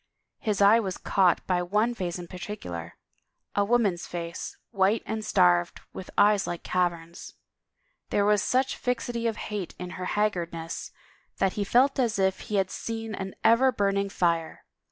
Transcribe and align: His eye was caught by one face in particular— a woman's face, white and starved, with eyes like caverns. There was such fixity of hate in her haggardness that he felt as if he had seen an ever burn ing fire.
His 0.39 0.63
eye 0.63 0.79
was 0.79 0.97
caught 0.97 1.45
by 1.45 1.61
one 1.61 1.93
face 1.93 2.17
in 2.17 2.27
particular— 2.27 2.97
a 3.55 3.63
woman's 3.63 4.07
face, 4.07 4.57
white 4.71 5.03
and 5.05 5.23
starved, 5.23 5.79
with 5.93 6.09
eyes 6.17 6.47
like 6.47 6.63
caverns. 6.63 7.35
There 8.09 8.25
was 8.25 8.41
such 8.41 8.77
fixity 8.77 9.27
of 9.27 9.37
hate 9.37 9.75
in 9.77 9.91
her 9.91 10.05
haggardness 10.05 10.91
that 11.37 11.53
he 11.53 11.63
felt 11.63 11.99
as 11.99 12.17
if 12.17 12.39
he 12.39 12.55
had 12.55 12.71
seen 12.71 13.13
an 13.13 13.35
ever 13.43 13.71
burn 13.71 13.95
ing 13.97 14.09
fire. 14.09 14.65